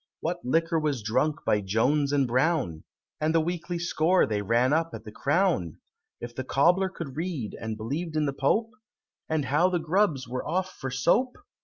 What 0.19 0.43
liquor 0.43 0.79
was 0.79 1.03
drunk 1.03 1.41
by 1.45 1.61
Jones 1.61 2.11
and 2.11 2.27
Brown? 2.27 2.83
And 3.19 3.35
the 3.35 3.39
weekly 3.39 3.77
score 3.77 4.25
they 4.25 4.41
ran 4.41 4.73
up 4.73 4.95
at 4.95 5.03
the 5.03 5.11
Crown? 5.11 5.77
If 6.19 6.33
the 6.33 6.43
Cobbler 6.43 6.89
could 6.89 7.15
read, 7.15 7.55
and 7.61 7.77
believed 7.77 8.15
in 8.15 8.25
the 8.25 8.33
Pope? 8.33 8.71
And 9.29 9.45
how 9.45 9.69
the 9.69 9.77
Grubbs 9.77 10.27
were 10.27 10.43
off 10.43 10.71
for 10.71 10.89
soap? 10.89 11.35